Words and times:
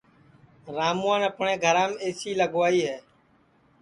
راموان 0.75 1.21
اپٹؔے 1.29 1.53
گھرام 1.63 1.91
اے 2.03 2.09
سی 2.19 2.31
لگوائی 2.39 2.79
ہے 2.87 2.97